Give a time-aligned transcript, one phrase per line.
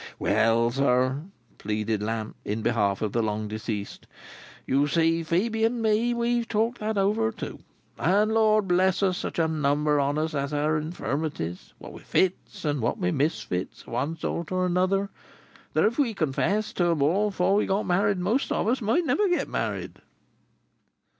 [0.17, 1.25] "Well, sir,"
[1.59, 4.07] pleaded Lamps, in behalf of the long deceased.
[4.65, 7.59] "You see, Phœbe and me, we have talked that over too.
[7.99, 9.19] And Lord bless us!
[9.19, 13.81] Such a number on us has our infirmities, what with fits, and what with misfits,
[13.83, 15.11] of one sort and another,
[15.73, 19.05] that if we confessed to 'em all before we got married, most of us might
[19.05, 19.97] never get married."